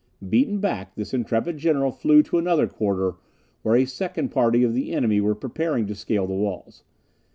[0.27, 3.17] Beaten back, this intrepid general flew to another quarter,
[3.61, 6.83] where a second party of the enemy were preparing to scale the walls.